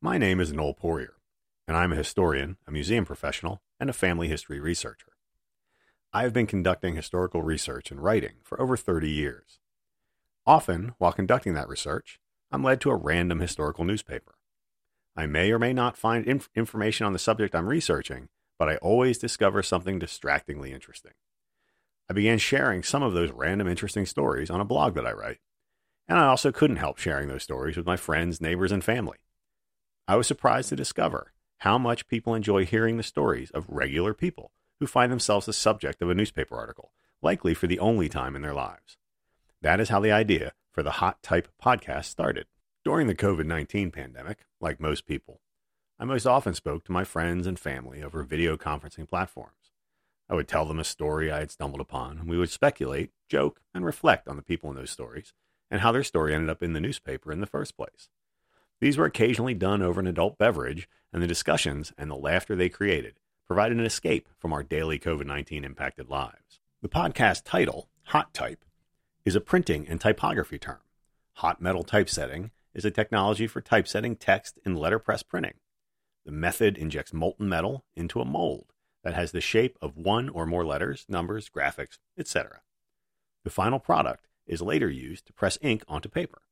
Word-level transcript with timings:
My 0.00 0.16
name 0.16 0.38
is 0.38 0.52
Noel 0.52 0.74
Poirier, 0.74 1.14
and 1.66 1.76
I'm 1.76 1.92
a 1.92 1.96
historian, 1.96 2.56
a 2.68 2.70
museum 2.70 3.04
professional, 3.04 3.62
and 3.80 3.90
a 3.90 3.92
family 3.92 4.28
history 4.28 4.60
researcher. 4.60 5.14
I 6.12 6.22
have 6.22 6.32
been 6.32 6.46
conducting 6.46 6.94
historical 6.94 7.42
research 7.42 7.90
and 7.90 8.00
writing 8.00 8.36
for 8.44 8.60
over 8.60 8.76
30 8.76 9.10
years. 9.10 9.58
Often, 10.46 10.94
while 10.98 11.12
conducting 11.12 11.54
that 11.54 11.68
research, 11.68 12.20
I'm 12.52 12.62
led 12.62 12.80
to 12.82 12.90
a 12.90 12.96
random 12.96 13.40
historical 13.40 13.84
newspaper. 13.84 14.36
I 15.16 15.26
may 15.26 15.50
or 15.50 15.58
may 15.58 15.72
not 15.72 15.96
find 15.96 16.24
inf- 16.26 16.48
information 16.54 17.04
on 17.04 17.12
the 17.12 17.18
subject 17.18 17.56
I'm 17.56 17.68
researching, 17.68 18.28
but 18.56 18.68
I 18.68 18.76
always 18.76 19.18
discover 19.18 19.64
something 19.64 19.98
distractingly 19.98 20.72
interesting. 20.72 21.14
I 22.08 22.12
began 22.12 22.38
sharing 22.38 22.84
some 22.84 23.02
of 23.02 23.14
those 23.14 23.32
random 23.32 23.66
interesting 23.66 24.06
stories 24.06 24.48
on 24.48 24.60
a 24.60 24.64
blog 24.64 24.94
that 24.94 25.06
I 25.06 25.10
write, 25.10 25.38
and 26.06 26.20
I 26.20 26.26
also 26.26 26.52
couldn't 26.52 26.76
help 26.76 26.98
sharing 26.98 27.26
those 27.26 27.42
stories 27.42 27.76
with 27.76 27.84
my 27.84 27.96
friends, 27.96 28.40
neighbors, 28.40 28.70
and 28.70 28.84
family. 28.84 29.18
I 30.10 30.16
was 30.16 30.26
surprised 30.26 30.70
to 30.70 30.76
discover 30.76 31.34
how 31.58 31.76
much 31.76 32.08
people 32.08 32.34
enjoy 32.34 32.64
hearing 32.64 32.96
the 32.96 33.02
stories 33.02 33.50
of 33.50 33.68
regular 33.68 34.14
people 34.14 34.52
who 34.80 34.86
find 34.86 35.12
themselves 35.12 35.44
the 35.44 35.52
subject 35.52 36.00
of 36.00 36.08
a 36.08 36.14
newspaper 36.14 36.56
article, 36.56 36.92
likely 37.20 37.52
for 37.52 37.66
the 37.66 37.78
only 37.78 38.08
time 38.08 38.34
in 38.34 38.40
their 38.40 38.54
lives. 38.54 38.96
That 39.60 39.80
is 39.80 39.90
how 39.90 40.00
the 40.00 40.10
idea 40.10 40.54
for 40.72 40.82
the 40.82 40.92
Hot 40.92 41.22
Type 41.22 41.48
podcast 41.62 42.06
started. 42.06 42.46
During 42.86 43.06
the 43.06 43.14
COVID 43.14 43.44
19 43.44 43.90
pandemic, 43.90 44.46
like 44.62 44.80
most 44.80 45.04
people, 45.04 45.42
I 45.98 46.06
most 46.06 46.24
often 46.24 46.54
spoke 46.54 46.84
to 46.84 46.92
my 46.92 47.04
friends 47.04 47.46
and 47.46 47.58
family 47.58 48.02
over 48.02 48.22
video 48.22 48.56
conferencing 48.56 49.06
platforms. 49.06 49.72
I 50.26 50.34
would 50.34 50.48
tell 50.48 50.64
them 50.64 50.78
a 50.78 50.84
story 50.84 51.30
I 51.30 51.40
had 51.40 51.50
stumbled 51.50 51.82
upon, 51.82 52.16
and 52.18 52.30
we 52.30 52.38
would 52.38 52.48
speculate, 52.48 53.10
joke, 53.28 53.60
and 53.74 53.84
reflect 53.84 54.26
on 54.26 54.36
the 54.36 54.42
people 54.42 54.70
in 54.70 54.76
those 54.76 54.90
stories 54.90 55.34
and 55.70 55.82
how 55.82 55.92
their 55.92 56.02
story 56.02 56.34
ended 56.34 56.48
up 56.48 56.62
in 56.62 56.72
the 56.72 56.80
newspaper 56.80 57.30
in 57.30 57.40
the 57.40 57.46
first 57.46 57.76
place. 57.76 58.08
These 58.80 58.96
were 58.96 59.06
occasionally 59.06 59.54
done 59.54 59.82
over 59.82 59.98
an 59.98 60.06
adult 60.06 60.38
beverage, 60.38 60.88
and 61.12 61.22
the 61.22 61.26
discussions 61.26 61.92
and 61.98 62.10
the 62.10 62.16
laughter 62.16 62.54
they 62.54 62.68
created 62.68 63.18
provided 63.46 63.78
an 63.78 63.84
escape 63.84 64.28
from 64.38 64.52
our 64.52 64.62
daily 64.62 64.98
COVID 64.98 65.26
19 65.26 65.64
impacted 65.64 66.08
lives. 66.08 66.60
The 66.80 66.88
podcast 66.88 67.42
title, 67.44 67.88
Hot 68.06 68.32
Type, 68.32 68.64
is 69.24 69.34
a 69.34 69.40
printing 69.40 69.88
and 69.88 70.00
typography 70.00 70.58
term. 70.58 70.78
Hot 71.34 71.60
metal 71.60 71.82
typesetting 71.82 72.52
is 72.72 72.84
a 72.84 72.90
technology 72.90 73.48
for 73.48 73.60
typesetting 73.60 74.14
text 74.14 74.58
in 74.64 74.76
letterpress 74.76 75.24
printing. 75.24 75.54
The 76.24 76.32
method 76.32 76.78
injects 76.78 77.12
molten 77.12 77.48
metal 77.48 77.84
into 77.96 78.20
a 78.20 78.24
mold 78.24 78.66
that 79.02 79.14
has 79.14 79.32
the 79.32 79.40
shape 79.40 79.76
of 79.82 79.96
one 79.96 80.28
or 80.28 80.46
more 80.46 80.64
letters, 80.64 81.04
numbers, 81.08 81.48
graphics, 81.48 81.98
etc. 82.16 82.60
The 83.42 83.50
final 83.50 83.80
product 83.80 84.28
is 84.46 84.62
later 84.62 84.88
used 84.88 85.26
to 85.26 85.32
press 85.32 85.58
ink 85.62 85.82
onto 85.88 86.08
paper. 86.08 86.42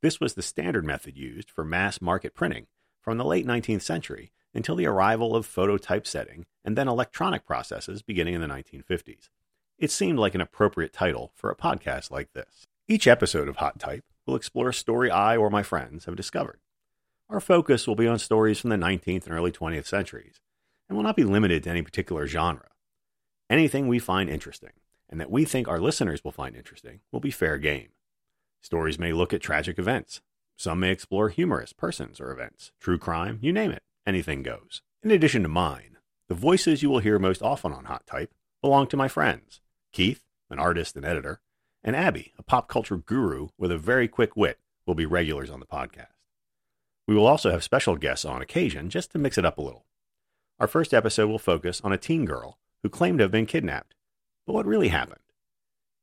This 0.00 0.20
was 0.20 0.34
the 0.34 0.42
standard 0.42 0.84
method 0.84 1.16
used 1.16 1.50
for 1.50 1.64
mass 1.64 2.00
market 2.00 2.32
printing 2.32 2.66
from 3.00 3.18
the 3.18 3.24
late 3.24 3.46
19th 3.46 3.82
century 3.82 4.30
until 4.54 4.76
the 4.76 4.86
arrival 4.86 5.34
of 5.34 5.44
photo 5.44 5.76
typesetting 5.76 6.46
and 6.64 6.76
then 6.76 6.86
electronic 6.86 7.44
processes 7.44 8.02
beginning 8.02 8.34
in 8.34 8.40
the 8.40 8.46
1950s. 8.46 9.28
It 9.76 9.90
seemed 9.90 10.18
like 10.18 10.34
an 10.36 10.40
appropriate 10.40 10.92
title 10.92 11.32
for 11.34 11.50
a 11.50 11.56
podcast 11.56 12.10
like 12.10 12.32
this. 12.32 12.66
Each 12.86 13.08
episode 13.08 13.48
of 13.48 13.56
Hot 13.56 13.78
Type 13.78 14.04
will 14.24 14.36
explore 14.36 14.68
a 14.68 14.74
story 14.74 15.10
I 15.10 15.36
or 15.36 15.50
my 15.50 15.62
friends 15.62 16.04
have 16.04 16.16
discovered. 16.16 16.60
Our 17.28 17.40
focus 17.40 17.86
will 17.86 17.96
be 17.96 18.06
on 18.06 18.18
stories 18.18 18.60
from 18.60 18.70
the 18.70 18.76
19th 18.76 19.26
and 19.26 19.34
early 19.34 19.52
20th 19.52 19.86
centuries, 19.86 20.40
and 20.88 20.96
will 20.96 21.02
not 21.02 21.16
be 21.16 21.24
limited 21.24 21.64
to 21.64 21.70
any 21.70 21.82
particular 21.82 22.26
genre. 22.26 22.68
Anything 23.50 23.88
we 23.88 23.98
find 23.98 24.30
interesting, 24.30 24.72
and 25.10 25.20
that 25.20 25.30
we 25.30 25.44
think 25.44 25.68
our 25.68 25.80
listeners 25.80 26.24
will 26.24 26.32
find 26.32 26.56
interesting, 26.56 27.00
will 27.12 27.20
be 27.20 27.30
fair 27.30 27.58
game. 27.58 27.88
Stories 28.60 28.98
may 28.98 29.12
look 29.12 29.32
at 29.32 29.40
tragic 29.40 29.78
events. 29.78 30.20
Some 30.56 30.80
may 30.80 30.90
explore 30.90 31.28
humorous 31.28 31.72
persons 31.72 32.20
or 32.20 32.32
events, 32.32 32.72
true 32.80 32.98
crime, 32.98 33.38
you 33.40 33.52
name 33.52 33.70
it, 33.70 33.82
anything 34.06 34.42
goes. 34.42 34.82
In 35.02 35.10
addition 35.10 35.42
to 35.42 35.48
mine, 35.48 35.98
the 36.28 36.34
voices 36.34 36.82
you 36.82 36.90
will 36.90 36.98
hear 36.98 37.18
most 37.18 37.42
often 37.42 37.72
on 37.72 37.84
Hot 37.84 38.06
Type 38.06 38.34
belong 38.60 38.88
to 38.88 38.96
my 38.96 39.08
friends 39.08 39.60
Keith, 39.92 40.24
an 40.50 40.58
artist 40.58 40.96
and 40.96 41.04
editor, 41.04 41.40
and 41.84 41.94
Abby, 41.94 42.32
a 42.38 42.42
pop 42.42 42.68
culture 42.68 42.96
guru 42.96 43.48
with 43.56 43.70
a 43.70 43.78
very 43.78 44.08
quick 44.08 44.36
wit, 44.36 44.58
will 44.86 44.94
be 44.94 45.06
regulars 45.06 45.50
on 45.50 45.60
the 45.60 45.66
podcast. 45.66 46.08
We 47.06 47.14
will 47.14 47.26
also 47.26 47.50
have 47.50 47.64
special 47.64 47.96
guests 47.96 48.24
on 48.24 48.42
occasion 48.42 48.90
just 48.90 49.12
to 49.12 49.18
mix 49.18 49.38
it 49.38 49.44
up 49.44 49.58
a 49.58 49.62
little. 49.62 49.86
Our 50.58 50.66
first 50.66 50.92
episode 50.92 51.28
will 51.28 51.38
focus 51.38 51.80
on 51.82 51.92
a 51.92 51.96
teen 51.96 52.24
girl 52.24 52.58
who 52.82 52.88
claimed 52.88 53.18
to 53.18 53.24
have 53.24 53.30
been 53.30 53.46
kidnapped. 53.46 53.94
But 54.46 54.54
what 54.54 54.66
really 54.66 54.88
happened? 54.88 55.20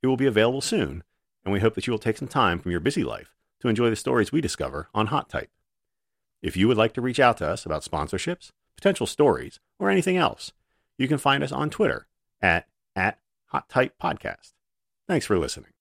It 0.02 0.08
will 0.08 0.18
be 0.18 0.28
available 0.28 0.62
soon, 0.62 1.04
and 1.46 1.54
we 1.54 1.60
hope 1.60 1.76
that 1.76 1.88
you 1.88 1.92
will 1.92 2.00
take 2.00 2.18
some 2.18 2.28
time 2.28 2.60
from 2.60 2.72
your 2.72 2.80
busy 2.80 3.04
life 3.04 3.36
to 3.62 3.70
enjoy 3.70 3.90
the 3.90 3.96
stories 3.96 4.32
we 4.32 4.42
discover 4.42 4.90
on 4.94 5.08
Hot 5.08 5.30
Type. 5.30 5.52
If 6.42 6.58
you 6.58 6.68
would 6.68 6.78
like 6.78 6.94
to 6.94 7.02
reach 7.02 7.20
out 7.20 7.38
to 7.38 7.48
us 7.48 7.66
about 7.66 7.84
sponsorships, 7.84 8.52
potential 8.76 9.08
stories, 9.08 9.60
or 9.80 9.90
anything 9.90 10.18
else, 10.18 10.52
you 10.98 11.08
can 11.08 11.18
find 11.18 11.44
us 11.44 11.52
on 11.52 11.70
Twitter 11.70 12.08
at, 12.42 12.68
at 12.96 13.20
Hot 13.48 13.70
Type 13.70 13.96
Podcast. 14.02 14.54
Thanks 15.08 15.26
for 15.26 15.38
listening. 15.38 15.72